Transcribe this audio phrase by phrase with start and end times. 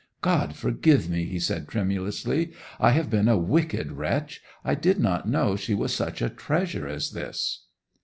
[0.21, 2.53] 'God forgive me!' he said tremulously.
[2.79, 4.41] 'I have been a wicked wretch.
[4.65, 7.65] I did not know she was such a treasure as this!